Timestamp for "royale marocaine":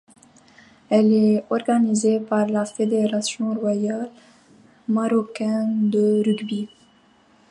3.53-5.91